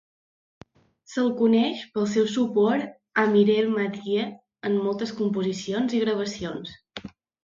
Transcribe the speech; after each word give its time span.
Se'l 1.15 1.27
coneix 1.41 1.83
pel 1.97 2.07
seu 2.13 2.23
suport 2.35 2.87
a 3.23 3.25
Mireille 3.33 3.73
Mathieu 3.73 4.23
en 4.71 4.79
moltes 4.87 5.13
composicions 5.21 5.95
i 5.99 6.01
gravacions. 6.05 6.73